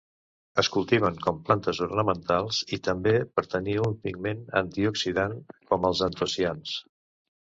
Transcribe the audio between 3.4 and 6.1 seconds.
tenir un pigment antioxidant com els